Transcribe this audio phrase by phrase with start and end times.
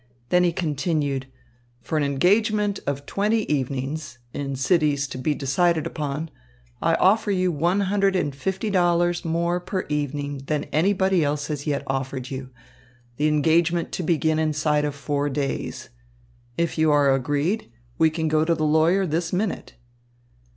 [0.29, 1.27] Then he continued:
[1.79, 6.31] "For an engagement of twenty evenings in cities to be decided upon,
[6.81, 11.67] I offer you one hundred and fifty dollars more per evening than anybody else has
[11.67, 12.49] yet offered you,
[13.17, 15.89] the engagement to begin inside of four days.
[16.57, 19.75] If you are agreed, we can go to the lawyer this minute."